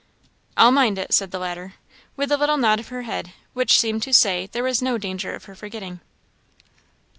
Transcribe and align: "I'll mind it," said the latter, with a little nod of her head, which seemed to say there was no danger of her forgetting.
"I'll 0.57 0.71
mind 0.71 0.97
it," 0.97 1.13
said 1.13 1.29
the 1.29 1.37
latter, 1.37 1.75
with 2.15 2.31
a 2.31 2.37
little 2.39 2.57
nod 2.57 2.79
of 2.79 2.87
her 2.87 3.03
head, 3.03 3.33
which 3.53 3.79
seemed 3.79 4.01
to 4.01 4.13
say 4.15 4.49
there 4.51 4.63
was 4.63 4.81
no 4.81 4.97
danger 4.97 5.35
of 5.35 5.45
her 5.45 5.53
forgetting. 5.53 5.99